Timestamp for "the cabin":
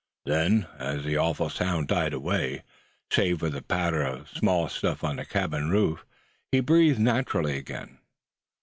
5.17-5.69